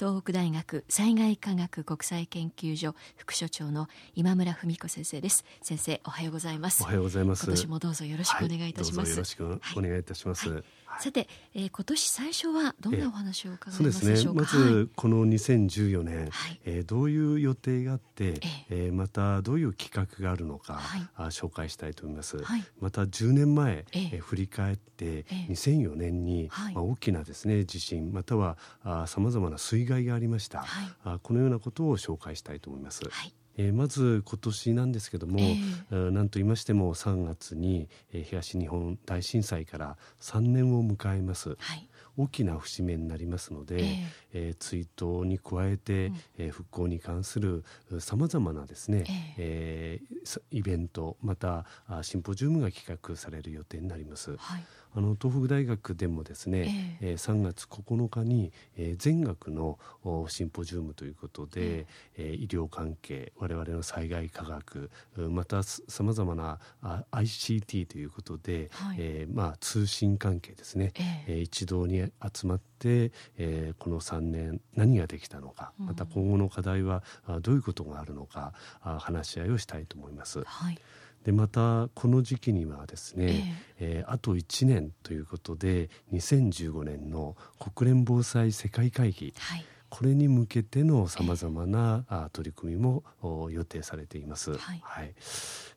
[0.00, 7.44] 東北大学災害科学国際研究所副所長の今村文彦先生です先生おはようございますおはようございます。
[7.44, 10.48] 今年もどうぞよろしくお願いいたします、はどうぞよろしくお願いいたします。
[10.48, 10.62] はい
[10.98, 16.60] さて、えー今年最初はどんなお話を伺いそうですねますでしょうか、まずこの2014年、はい。
[16.64, 18.40] えーどういう予定があって、え
[18.70, 18.90] え。
[18.90, 21.08] ーまたどういう企画があるのか、はい。
[21.14, 22.64] あ紹介したいと思います、はい。
[22.80, 24.10] また10年前、ええ。
[24.14, 25.52] えー振り返って、ええ。
[25.52, 26.74] 2004年に、はい。
[26.74, 28.58] まあ、大きなですね地震または
[29.06, 30.92] さまざまな水害がありました、はい。
[31.04, 35.56] あこのようなことを紹介したいと思います、はいえーまず今年なんですけども、え
[35.90, 35.94] え。
[35.94, 41.86] ーなんと言いましても3月に、えー東日本大震災から3年を迎えます、はい。
[42.16, 44.50] 大きな節目になりますので、ええ。
[44.52, 47.64] ー追悼に加えて、えー復興に関する
[47.98, 49.04] さまざまなですね、
[49.36, 54.36] えーさイベントまたあシンポジウムが企画される予定になります。
[54.36, 68.96] はいあの東北大学でもですね、えー3月9日に、えー全学のおシンポジウムということで、えー医療関係我々の災害科学うまたさまざまなあ ICT ということで、はい。
[68.98, 71.24] えーまあ、通信関係ですね、ええ。
[71.28, 80.42] えー一堂に集まって、えーこの3年何ができたのか、また今後の課題はあどういうことがあるのかあ話し合いをしたいと思います。
[80.44, 80.78] はい
[81.24, 87.36] でまたこの時期にはですね、えーあと1年ということで2015年の
[87.74, 89.64] 国連防災世界会議はい。
[89.90, 94.56] これに向けてのさまざまなあ取り組みもお予定されています。
[94.56, 95.14] はい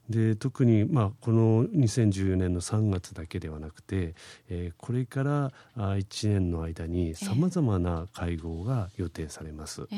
[0.10, 4.16] で特に、まあ、この2014年の3月だけではなくて、
[4.50, 9.84] えーこれからあ1年の間にさまざまな会合が予定されます。
[9.92, 9.96] え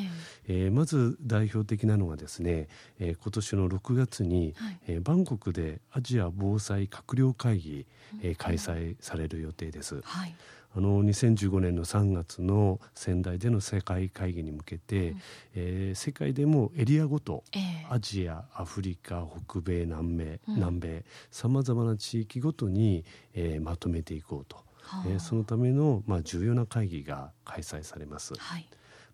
[0.48, 0.66] え。
[0.66, 2.68] えーまず代表的なのがですね、
[3.00, 4.80] えー今年の6月に、はい。
[4.88, 7.86] えーバンコクでアジア防災閣僚会議、
[8.22, 10.02] えー開催される予定です。
[10.04, 10.36] はい
[10.78, 15.16] あの2015年の3月の仙台での世界会議に向けて、
[15.56, 17.88] えー世界でもエリアごとええ。
[17.90, 20.56] アジアアフリカ北米南米、うん。
[20.56, 25.04] 南米さまざまな地域ごとに、えーまとめていこうと、はあ。
[25.08, 28.34] えーそのための、まあ、重要な会議が開催されます。
[28.38, 28.68] はい。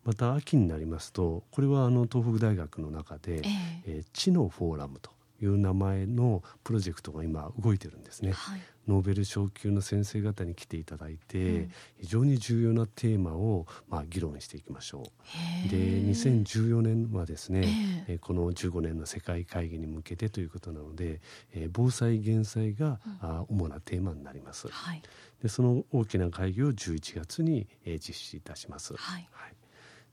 [0.04, 3.42] また秋になりますとこれはあの東北大学の中で、ええ。
[3.86, 8.32] えー知のフォーラムという名前のプロジェクトが今動いてるんですね。
[8.32, 15.04] はいノーベル賞級の先生方に来ていただいて、うん非常に重要なテーマを、まあ、議論していきましょ
[15.66, 15.70] う。
[15.70, 17.62] で2014年はですね、
[18.08, 21.22] ええーこの15年の世界会議に向けてということなので、
[21.54, 24.68] えー防災減災が、あ主なテーマになります。
[24.68, 25.02] はい
[25.44, 28.96] でその大きな会議を11月に、えー実施いたします。
[28.96, 29.30] はい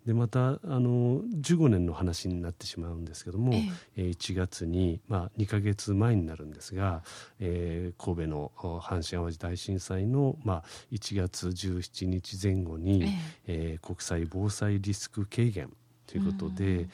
[0.08, 4.02] でまたあの15年の話になってしまうんですけども、ええ。
[4.04, 7.02] ー1月に、まあ、2ヶ月前になるんですが、
[7.40, 13.04] えー神戸のお阪神・淡路大震災の、まあ、1月17日前後に、
[13.46, 15.70] えー国際防災リスク軽減
[16.06, 16.88] ということで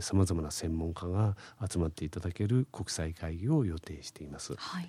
[0.00, 1.36] さまざまな専門家が
[1.68, 4.54] 集まっていただける国際会議を予定しています。
[4.54, 4.88] はい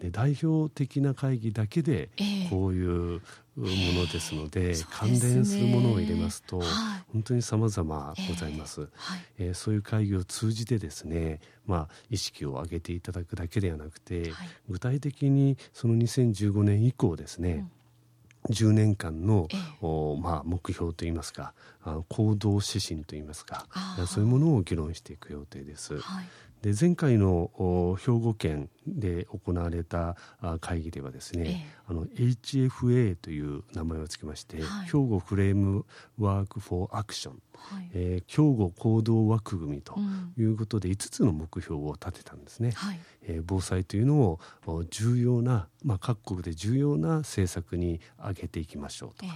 [0.00, 2.48] で代表的な会議だけでええ。
[2.50, 3.20] こういうも
[3.56, 6.66] のですので、そう関ですね連するものを入れますと、はい。
[7.12, 8.80] 本当に様々ございます。
[8.80, 8.90] はい。
[9.38, 14.48] えーそういう会議を通じてですね、まあ、意識を上げていただくだけではなくて、はい。
[14.68, 17.66] 具体的にその2015年以降ですね、
[18.50, 19.56] 10年間の、え
[20.20, 23.66] まあ、目標といいますかあ行動指針といいますか
[24.06, 25.98] そういうものを議論していく予定です。
[25.98, 26.26] はい
[26.66, 31.66] で前回のお兵庫県で行われたあ会議ではですね、ええ。
[31.86, 34.86] あの HFA という名前をつけまして、はい。
[34.86, 35.84] 兵庫フレーム
[36.18, 37.90] ワーク・フォー・アクション、はい。
[37.94, 40.34] えー兵庫行動枠組みとうん。
[40.36, 42.72] いうことで5つの目標を立てたんですね。
[42.72, 43.00] はい。
[43.28, 49.24] えー防災というのをお重要な、まあ、各国で重要な政策に挙げていきましょうと。
[49.24, 49.34] えか、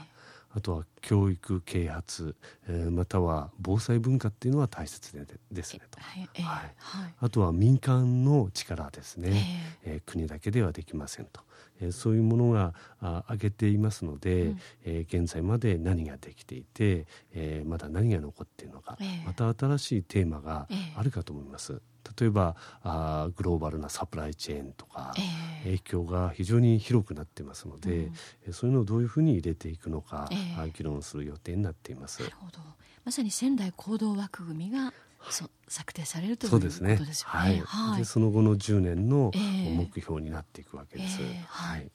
[0.53, 2.35] あとは教育啓発、
[2.69, 6.01] えーまたは防災文化っていうのは大切でですねと。
[6.01, 6.75] はいえはい。
[6.77, 7.15] はい。
[7.21, 10.11] あとは民間の力ですね、えー。
[10.11, 11.41] 国だけではできませんと、
[11.81, 14.61] えーそういうものがあ挙げていますので、うん。
[14.85, 21.81] えー現在まで何ができていて、えーまだ何が残っているのか、ええまた新しいテーマがええあるかと思います。
[22.21, 25.65] 例えばあーグローバルなサプライチェーンとか、ええ。
[25.65, 28.13] 影響が非常に広くなってますので、うん。
[28.47, 30.61] えーそういうのをどういうふうに入れていくのか、ええ。
[30.61, 32.23] あ議論する予定になっています。
[32.23, 32.37] なる。
[32.37, 32.59] ほど。
[33.05, 34.93] まさに仙台行動枠組みが
[35.29, 36.97] そう策定されるということですね。
[36.97, 37.55] ですよはい。
[37.55, 37.63] ね。
[37.67, 37.99] はい。
[37.99, 39.77] でその後の10年のええ。
[39.77, 41.23] 目標になっていくわけです。
[41.23, 41.45] ええ。
[41.47, 41.91] はい。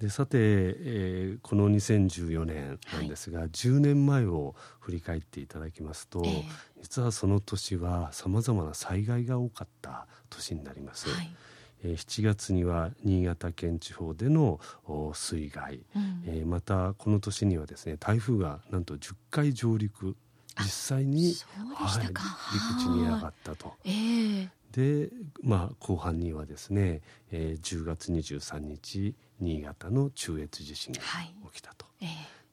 [0.00, 6.44] でさて、えーこの2014年なんですが、10年前を振り返っていただきますと、ええ
[6.82, 11.08] 実はその年はさまざまな災害が多かった年になります。
[11.08, 11.30] はい。
[11.84, 20.16] えー7月には新潟県地方でのお水害、うんえーまたこの年にはですね台風がなんと10回上陸
[20.56, 21.34] あ実際に
[21.74, 22.16] はい、陸
[22.80, 23.74] 地に上がったと。
[23.84, 25.08] ええで、
[25.42, 27.00] まあ、後半にはですね、
[27.30, 31.86] えー10月23日新潟の中越地震がはい起きたと。
[32.00, 32.08] ええ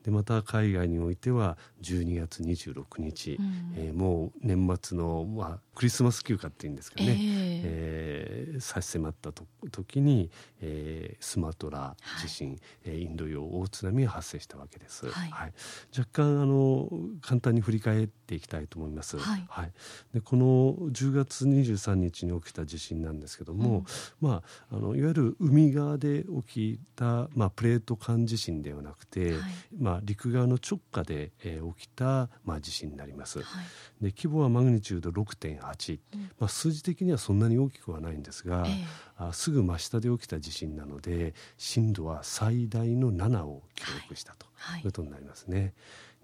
[0.06, 3.74] でまた海外においては12月26日、うん。
[3.75, 8.54] えーもう年末の、まあ、クリスマス休暇っていうんですかね、ええ。
[8.57, 10.30] ー差し迫ったと時に、
[10.62, 15.54] えースマトラ地震、えーインド洋大津波が発生したわけです、はい。
[15.98, 16.88] 若干あの
[17.22, 19.72] 簡単に振り返っていきたいと思います、はい。
[20.13, 23.86] でこの10月23日に起きた地震なんですけども、
[24.22, 29.42] まあ、あのいわゆる海側で起きた、まあ、プレート間地震ではなくて、はい。
[29.78, 33.42] まあ、陸側の直下で、えー起きた、まあ、地震になります。
[33.42, 33.65] はい。
[34.03, 36.21] で規模はマグニチュード6.8、うん。
[36.39, 38.86] まあ、数字的にはそんなに大きくはないんですが、ええ。
[39.18, 44.80] あすぐ真下で起きた地震なので震度は最大の7を記録したとはい。
[44.80, 44.81] い。
[44.81, 45.74] うことになりますね。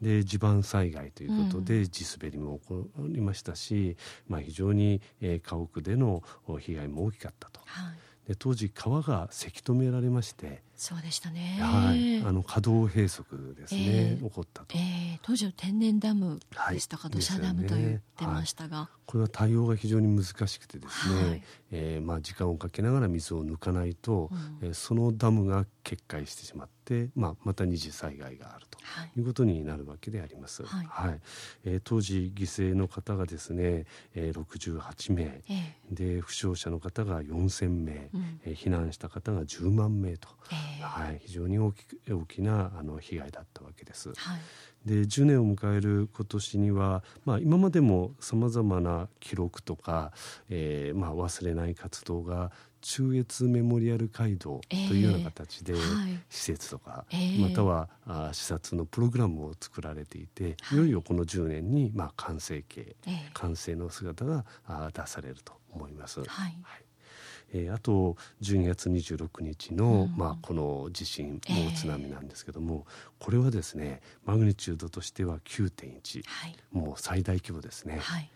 [0.01, 3.97] で地盤災害ということで地滑りも起こりましたし、
[4.27, 7.61] まあ、非常に、えー家屋でのお被害も大きかったと。
[7.65, 7.97] はい。
[8.27, 11.59] で当時川がせき止められまして、そうでしたね。
[11.61, 13.23] はい、あの稼働閉塞
[13.55, 14.23] ですね、ええ。
[14.23, 14.75] 起こったと。
[14.75, 14.79] え
[15.17, 15.19] え。
[15.21, 16.39] 当時は天然ダム
[16.71, 21.43] でしたか、はい土砂ダムと言ってましたが、これは対応が非常に難しくてですね、はい。
[21.71, 24.57] えーまあ、時間をかけながら水を抜かないと、うん。
[24.63, 29.11] えーそのダムが決壊してしまって、まあ、また二次災害があるとはい。
[29.17, 30.63] いうことになるわけであります。
[30.63, 31.19] はい。
[31.63, 32.41] えー当時犠
[32.71, 33.85] 牲の方がですね、
[34.15, 35.23] えー、68名。
[35.23, 35.75] ええ。
[35.91, 38.39] で負傷者の方が4000名、うん。
[38.45, 44.09] えー避難した方が10万名と、ええはい、非常に大きく大きなあの被害だったわけです。
[44.15, 44.39] はい。
[44.85, 50.11] で10年を迎える今年には、まあ、今までもさまざまな記録とか、
[50.49, 52.51] えーまあ、忘れない活動が
[52.81, 56.19] 中越メモリアル街道というような形で、えーはい。
[56.29, 60.77] 施設とか、えーまたはあ視察のプログラムを作られていて、はい。
[60.77, 63.29] い、よいよこの10年に、まあ、完成形ええ。
[63.33, 66.23] 完成の姿があ出されると思います。
[66.23, 66.57] はい
[67.53, 70.17] えーあと12月26日の、うん。
[70.17, 71.67] まあ、この地震ええ。
[71.67, 72.85] 大津波なんですけども、
[73.19, 76.55] これはですねマグニチュードとしては9.1はい。
[76.71, 77.99] もう最大規模ですね。
[77.99, 78.29] はい。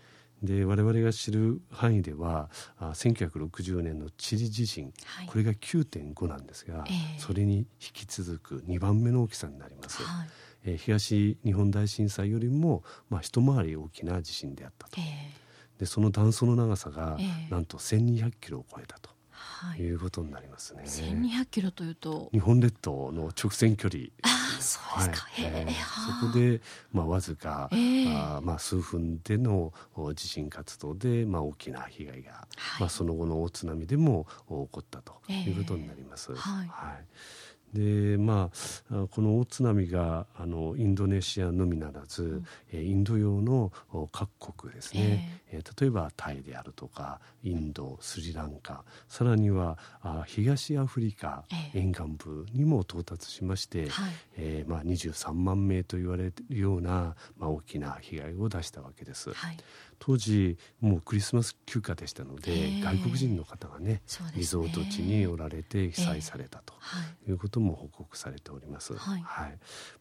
[0.43, 5.27] で我々が知る範囲ではあ1960年のチリ地震、はい。
[5.27, 7.19] これが9.5なんですが、ええ。
[7.19, 10.03] それに引き続く2番目の大きさになります。
[10.03, 10.29] はい。
[10.65, 14.99] えー東日本大震災よりも、まあ、一回り大きな地震であったと。
[14.99, 15.03] え
[15.41, 15.44] え
[15.79, 17.51] でその断層の長さが、ええ。
[17.51, 19.79] なんと1200キロを超えたとはい。
[19.79, 20.83] いうことになりますね。
[20.85, 22.29] 1200キロというと。
[22.31, 24.05] 日本列島の直線距離。
[24.23, 24.27] あ
[24.57, 25.45] あそうですか、はい。
[25.45, 26.21] えーはあ。
[26.21, 26.61] そこで、
[26.93, 28.07] まあ、わずか、ええ。
[28.07, 32.81] あーまあ、数分でのお地震活動で、まあ、大きな被害が、はい。
[32.81, 35.49] まあ、その後の大津波でもお起こったとええ。
[35.49, 36.33] いうことになります。
[36.33, 36.69] はい
[37.75, 38.49] でま
[38.89, 42.41] ああこの大津波があのインドネシアのみならず、
[42.71, 51.79] えーインド洋のお各国ですね、えー例えばタイであるとかインドスリランカさらにはあ東アフリカええ。
[51.79, 54.11] 沿岸部にも到達しまして、はい。
[54.35, 59.31] えーまあ、23万名と言われるような、まあ、大きな被害を出したわけです。
[59.31, 59.57] はい
[59.99, 62.81] 当時もうクリスマス休暇でしたので、ええ。
[62.81, 64.01] 外国人の方がねね。
[64.35, 66.73] リゾート地におられて被災されたと。
[66.79, 67.29] はい。
[67.29, 68.95] いうことも報告されております。
[68.95, 69.23] はい。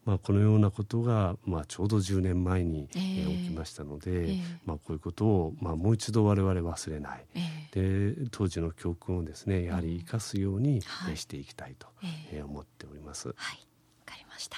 [0.03, 3.01] まあ、このようなことが、まあ、ちょうど10年前に、ええ。
[3.01, 4.39] えー起きましたので、ええ。
[4.65, 7.25] まあ、こういうことを、まあ、もう一度我々忘れない。
[7.35, 7.39] え
[7.73, 8.13] え。
[8.15, 10.81] で当時の教訓をですねやはり生かすように、
[11.15, 11.87] していきたいと、
[12.31, 13.27] え思っております。
[13.27, 14.57] はい、わかりました。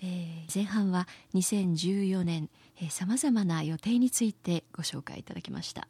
[0.00, 2.48] えー前半は2014年
[2.90, 5.88] さまざまな予定についてご紹介いただきました。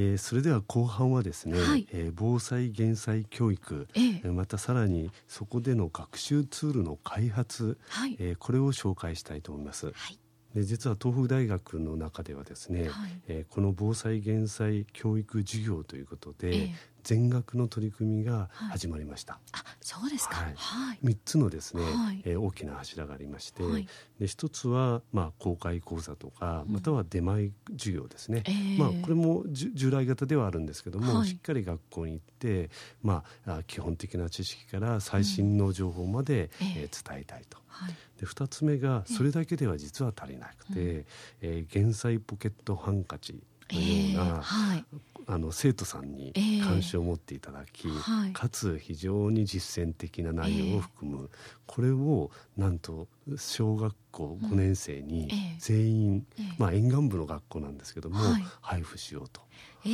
[0.00, 1.86] えーそれでは後半はですね、はい。
[1.92, 4.20] えー防災減災教育、ええ。
[4.24, 9.86] えーまたさらにそこでの学習ツールの開発、はい、えーこれを紹介したいと思います。
[9.86, 10.18] はい、
[10.54, 13.20] で実は東北大学の中ではですね、はい。
[13.26, 16.74] えーこの防災減災教育授業ということで、ええ
[17.04, 19.38] 全額の取り組みが始まりました。
[19.52, 20.36] あそうですか。
[20.36, 20.54] はい。
[20.56, 20.98] はい。
[21.04, 22.22] 3つのですね、はい。
[22.24, 23.88] えー大きな柱がありまして、はい。
[24.18, 28.78] で1つは、まあ、公開講座とかまたは出前授業ですね、えー。
[28.78, 31.28] まあ、これも従来型ではあるんですけども、はい。
[31.28, 32.70] しっかり学校に行って、
[33.02, 37.58] まあ、あ基本的な知識から最新の情報まで、えええー伝えたいと。
[37.68, 37.94] はい。
[38.20, 41.06] で2つ目がそれだけでは実は足りなくて、
[41.40, 43.40] えー減災ポケットハンカチ
[43.72, 44.40] のようえな、ー。
[44.40, 44.84] はい
[45.30, 46.60] あの生徒さんにええ。
[46.62, 48.32] 関心を持っていただき、はい。
[48.32, 51.28] かつ非常に実践的な内容を含む、
[51.66, 56.54] これをなんと小学校5年生にええ全員、ええ。
[56.56, 58.44] まあ、沿岸部の学校なんですけども、はい。
[58.62, 59.42] 配布しようと。
[59.84, 59.92] えー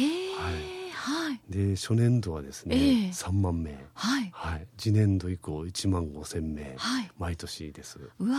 [0.94, 1.40] はい。
[1.48, 3.08] で初年度はですね、ええ。
[3.10, 4.30] 3万名、はい。
[4.32, 7.10] はい、次年度以降1万5千名、はい。
[7.18, 7.98] 毎年です。
[8.18, 8.38] うわ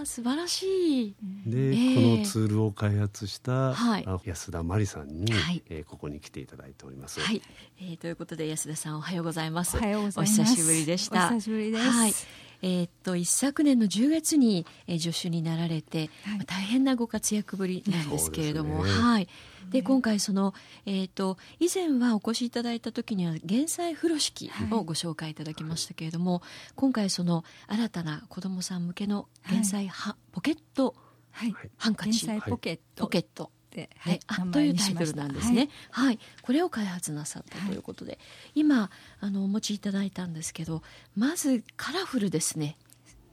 [0.00, 1.14] ー素晴らしい。
[1.46, 1.94] で、ええ。
[1.94, 4.04] このツールを開発した、はい。
[4.06, 5.62] あ安田真理さんに、はい。
[5.68, 7.20] えーここに来ていただいております。
[7.20, 7.42] はい、
[7.80, 9.76] えーということで安田さんおはようございます。
[9.76, 10.40] おはようございます。
[10.40, 11.26] お久しぶりでした。
[11.26, 11.90] お久しぶりです。
[11.90, 12.12] はい
[12.62, 16.36] えーっと一昨年の10月に、えー助手になられて、はい。
[16.38, 18.90] まあ大変なご活躍ぶりなんですけれども、ね。
[18.90, 19.28] はい。
[19.70, 20.52] で今回その、
[20.84, 26.42] えー、と以前はお越しいただいた時には減災風呂敷をご紹介いただきましたけれども、
[26.74, 30.94] 今回その新たな子どもさん向けの減災は、ポケット
[31.32, 31.54] はい。
[31.76, 32.26] ハンカチ。
[32.48, 33.44] ポケットポケット。
[33.44, 33.59] で、
[33.98, 35.68] はい、あというタイトルなんですね。
[35.90, 38.18] はい、これを開発なさったということで、
[38.54, 40.82] 今あのお持ちいただいたんですけど、
[41.16, 42.76] まずカラフルですね。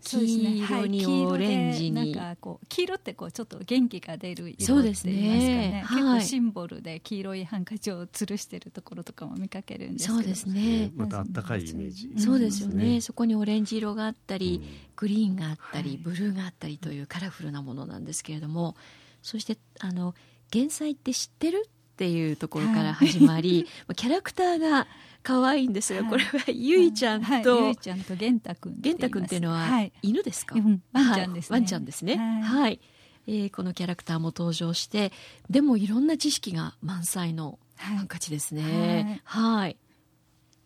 [0.07, 2.03] 黄色にはいオレンジに。
[2.03, 5.83] 黄色でなんかこう黄色ってこうちょっと元気が出る色そうですねって言いますかね。
[5.85, 10.19] はい結構シンボルで黄色いハンカチを吊るしてるところとかも見かけるんですけど。
[10.19, 10.59] そうですえね。
[10.61, 10.91] ー。
[10.95, 12.19] またあったかいイメージ、うん。
[12.19, 14.87] そうですよね、ねそこにオレンジ色があったり、うん。
[14.95, 18.75] グリーンがあったり、はいブルーがあったりというカラフルなものなんですけれども
[19.21, 20.15] そしてあの
[20.51, 24.85] 「減災って知ってる?」っていうところから始まり、キャラクターが
[25.23, 26.09] 可愛いんですが、はい。
[26.09, 27.41] これはゆいちゃんはい。
[27.41, 29.91] と、ゆいちゃんと玄太くん玄太くんっていうのははい。
[30.03, 30.83] 犬ですか、うん。
[30.93, 31.55] ワンちゃんですね。
[31.55, 31.61] はい。
[31.61, 32.15] ワンちゃんですね。
[32.17, 32.41] はい。
[32.43, 32.79] はい、
[33.25, 35.11] えーこのキャラクターも登場して
[35.49, 37.97] でもいろんな知識が満載のはい。
[37.97, 39.21] ハンカチですね。
[39.23, 39.77] はい、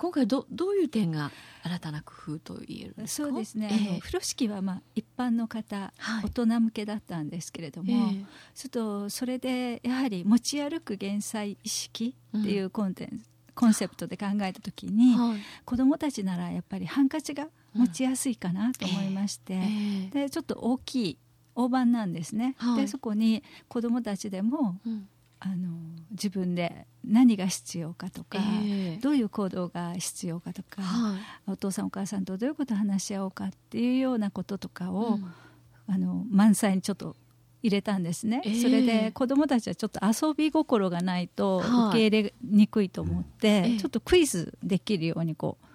[0.01, 1.29] 今回どどういう点が
[1.61, 3.29] 新たな工夫と言えるんですか？
[3.29, 3.89] そうですね、ええ。
[3.91, 6.25] あの風呂敷はまあ一般の方、はい。
[6.25, 8.25] 大人向けだったんですけれども、ええ。
[8.55, 15.37] ちょっとそれでやはり持ち歩く減災意識っていうコンテンツ、コンセプトで考えた時に、はい。
[15.65, 19.59] 子どもたちならやっぱりハンカチが持ちやすいかなと思いまして、え
[20.07, 20.19] え。
[20.25, 21.17] でちょっと大きい
[21.53, 22.81] 大判なんですね、はい。
[22.81, 25.07] でそこに子どもたちでもうん
[25.43, 25.69] あの
[26.11, 28.97] 自分で何が必要かとか、ええ。
[29.01, 31.19] どういう行動が必要かとか、はい。
[31.47, 35.33] お父さんお母さんとどういうことを話し合おうかっていうようなこととかを、うん。
[35.87, 37.15] あの満載にちょっと
[37.63, 38.61] 入れたんですね、ええ。
[38.61, 43.77] それで子どもたちはちょっと遊び心がないとはい受け入れにくいと思って、ええ。
[43.79, 45.70] ちょっとクイズできるようにこう、あ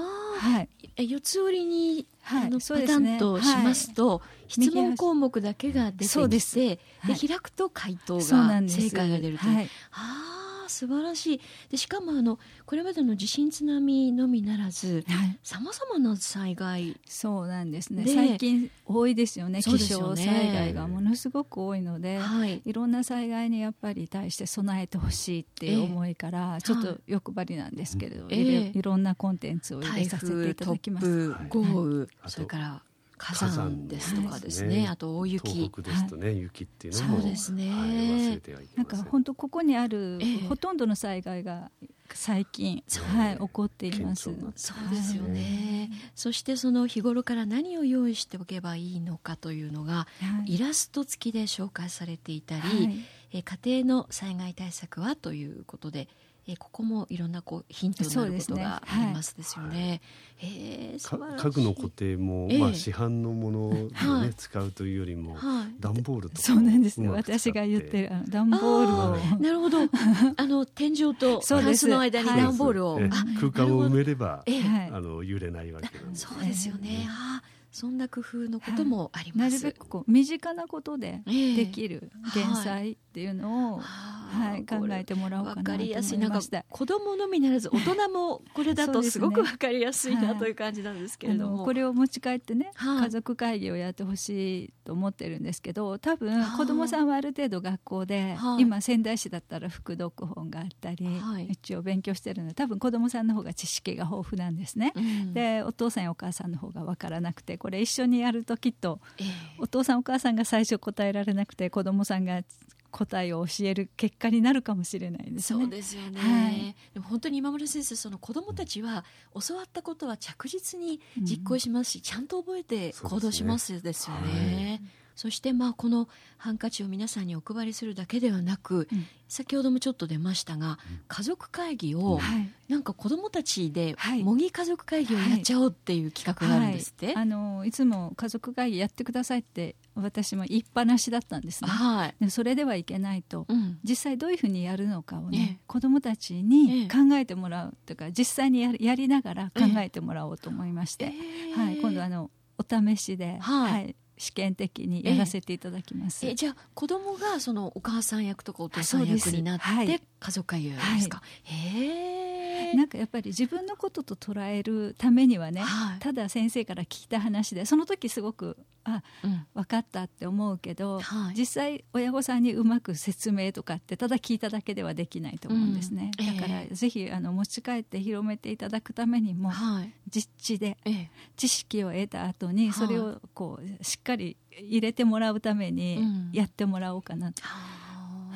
[0.00, 3.16] はい、四つ折りに、はいあのパタそうですね。
[3.16, 7.28] ンとしますと、質問項目だけが出てきてで、はい。
[7.28, 8.22] 開くと回答が
[8.68, 9.70] 正解が出るという、はい。
[9.92, 10.35] あ
[10.66, 11.40] あ素晴らしい。
[11.70, 15.38] でしかもあのこれまでの地震津波のみならずはい。
[15.42, 16.96] さまざまな災害。
[17.06, 18.04] そうなんですね。
[18.04, 22.62] で最近多いですよねそうで気象災害がものすごく多いので、はい。
[22.64, 28.78] いろんな災害にやっぱり対して備えてほしいっていう思いから、ちょっと欲張りなんですけれど、ええ。
[28.78, 31.30] いろんなコンテンツを入台れさせて風いただきます。
[31.48, 32.82] 豪雨、あとそれから
[33.18, 35.52] 火火山山ですとかですね、はいあと大雪。
[35.52, 37.70] 東北ですとね、雪っていうのもそうですね。
[37.70, 39.04] はい、忘れてはいけなんません。
[39.04, 40.48] か本当ここにある、ええ。
[40.48, 41.70] ほとんどの災害が
[42.12, 42.84] 最近、
[43.16, 44.24] はい、起こっています。
[44.24, 50.06] そうですよね、そしてその日頃から何を用意しておけばいいのかというのがは
[50.46, 50.54] い。
[50.54, 53.04] イラスト付きで紹介されていたり、はい。
[53.32, 56.08] えー家庭の災害対策はということで、
[56.48, 60.00] えーここもいろんなこうヒントになることがありますですよね。
[60.36, 61.44] へー素か晴らしい。
[61.44, 62.58] 家具の固定も、ええ。
[62.58, 64.34] まあ、市販のものを、ねはい。
[64.34, 65.74] 使うというよりも、はい。
[65.80, 67.00] 段ボールとかそうなんです。
[67.00, 67.08] ね。
[67.08, 69.38] 私が言ってるあの段ボールを。
[69.38, 69.78] なるほど。
[70.36, 72.42] あの天井とタンスの間にはい。
[72.42, 73.00] 段ボールを、
[73.40, 76.26] 空間を埋めれば、あの揺れないわけなんです。
[76.28, 79.62] そうですよね、あーそんな工夫のこともありなます。
[79.66, 81.56] るべくこう身近なことでええ。
[81.56, 86.18] できる減災っていうのを、あーはい、考えてもらおうかわなと思いかりやすい。
[86.18, 86.64] なんかました。
[86.70, 93.04] 子供のみならず大人もこれだとすごくわかりやすいなはいという感じなんですけあれども、のこれを持ち帰ってね、はい。
[93.04, 98.62] 家族会議をやってほしいと思ってるんですけど多分はい子どもさんはある程度学校で、はい。
[98.62, 101.46] 今仙台市だったら副読本があったり、はい。
[101.50, 104.92] 一応勉強してるので多分子どもさんの方が知識が豊富なんですね。
[104.96, 105.34] うん。
[105.34, 109.26] でお父さんやお母さんの方が分からなくてこれ一緒にやるときっとええ。
[109.58, 112.44] お父さんお母さんが最初答えられなくて子どもさんが
[112.92, 115.60] 答えを教える結果になるかもしれないですね。
[115.62, 116.76] そうですよね、はい。
[116.94, 119.04] でも本当に今村先生その子どもたちは
[119.48, 124.80] 教わったことは着実に実行しますし、ちゃんと覚えて行動しますですよね。
[125.16, 129.06] そしてまあこのハンカチを皆さんにお配りするだけではなく、うん。
[129.28, 132.48] 先ほどもちょっと出ましたが、家族会議をはい。
[132.68, 134.22] なんか子どもたちではい。
[134.22, 137.06] 模擬家族会議をやっちゃおうっていう企画があるんですって。
[137.06, 141.70] はい、あのいつも家族会議やってくださいって私も言いっぱなしだったんですね。
[141.70, 142.14] はい。
[142.20, 143.78] でそれではいけないと、うん。
[143.82, 145.58] 実際どういうふうにやるのかをね、ええ。
[145.66, 146.42] 子どもたちええ。
[146.42, 156.26] に考えてもらうというか実際にやりやりながら考えてもらおうと思いまして、えーはい、今度あのお試しで、はい試験的にやらせていただきます。
[156.26, 160.00] えじゃあ子供がそのお母さん役とかお父さん役になって、はい。
[160.18, 165.98] 家族会ですか、へえなんかやっぱり自分のことと捉えるためにはね、はい。
[165.98, 169.46] ただ先生から聞いた話でその時すごくあうん。
[169.54, 171.34] 分かったって思うけど、はい。
[171.36, 176.26] 実際親御さんにうまく説明とかってただ聞いただけではできないと思うんですね、うん。
[176.26, 179.92] だから、ええぜひあの持ち帰って広めていただくためにもはい。
[180.08, 181.10] 実地でええ。
[181.36, 182.72] 知識を得た後にはい。
[182.72, 186.30] それをこうしっかり入れてもらうためにうん。
[186.32, 187.42] やってもらおうかなと。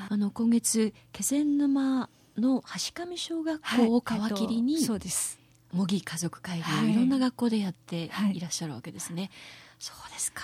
[0.08, 2.62] あの今月気仙沼の
[2.94, 4.82] 橋上小学校を皮切りに、はい。
[4.82, 5.38] えっとそうです。
[5.72, 6.86] 模擬家族会議はい。
[6.86, 8.36] をいろんな学校でやってはい。
[8.36, 9.30] いらっしゃるわけですね。
[9.78, 10.42] そうですか。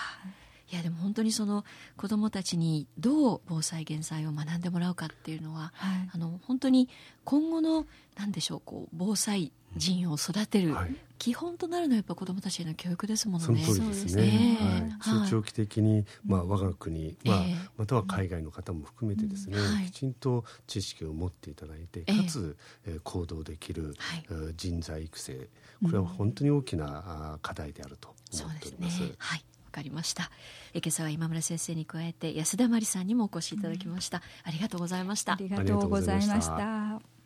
[0.71, 1.63] いやでも本当にその
[1.95, 6.09] 子どもたちにどう防災減災を学んでもらうかっていうのははい。
[6.13, 6.89] あの本当に
[7.23, 7.85] 今後の
[8.17, 13.63] 何でしょうこう防災人を育てるはい基本となるのはやっぱ子どもたちへの教育ですものね。
[13.63, 14.09] その通りですね。
[14.09, 22.55] そうですねはい、はい中長期的に、まあ、我が国、まあええまたは海外の方も含めてですね、うんはいきちんと知識を持っていただいて、ええかつ、
[22.85, 25.49] えー行動できる、はいえー人材育成
[25.83, 29.15] これは本当に大きな、課題であるとそうですね思っております。。
[29.17, 30.29] はい、わかりました。
[30.73, 34.21] え今朝は今村先生に加えて安田真理さんにもお越しいただきました。
[34.43, 35.33] ありがとうございました。
[35.33, 37.16] ありがとうございましありがとうございましたた。